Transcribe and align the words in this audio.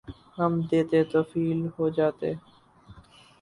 ہم 0.37 0.53
دیتے 0.69 0.99
تو 1.11 1.19
فیل 1.29 1.59
ہو 1.73 1.85
جاتے 1.97 2.29